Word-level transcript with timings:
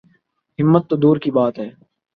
ہمت 0.59 0.83
تو 0.89 0.95
دور 0.95 1.17
کی 1.17 1.31
بات 1.31 1.59
ہے۔ 1.59 1.69